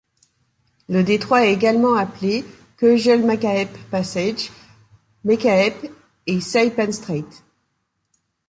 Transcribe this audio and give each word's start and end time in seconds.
Le 0.89 1.03
détroit 1.03 1.45
est 1.45 1.53
également 1.53 1.93
appelé 1.93 2.43
Geugel-Makaep 2.79 3.69
Passage, 3.91 4.49
Mekaeb 5.23 5.75
et 6.25 6.41
Saipan 6.41 6.91
Strait. 6.91 7.23